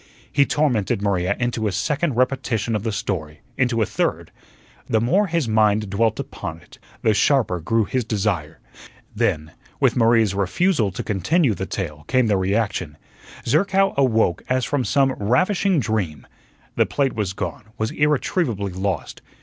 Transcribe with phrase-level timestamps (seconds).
[0.31, 4.31] He tormented Maria into a second repetition of the story into a third.
[4.87, 8.59] The more his mind dwelt upon it, the sharper grew his desire.
[9.15, 12.97] Then, with Maria's refusal to continue the tale, came the reaction.
[13.45, 16.25] Zerkow awoke as from some ravishing dream.
[16.77, 19.21] The plate was gone, was irretrievably lost.